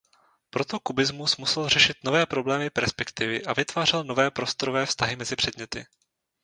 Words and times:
Proto 0.49 0.79
kubismus 0.79 1.37
musel 1.37 1.69
řešit 1.69 1.97
nové 2.03 2.25
problémy 2.25 2.69
perspektivy 2.69 3.45
a 3.45 3.53
vytvářel 3.53 4.03
nové 4.03 4.31
prostorové 4.31 4.85
vztahy 4.85 5.15
mezi 5.15 5.35
předměty. 5.35 5.85